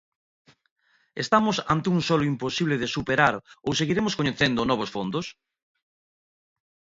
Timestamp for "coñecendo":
4.19-4.69